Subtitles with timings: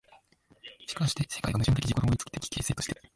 [0.87, 2.99] しかして世界が矛盾的自己同一的形成として、